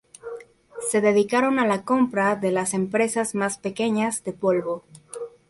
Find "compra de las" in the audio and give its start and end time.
1.83-2.73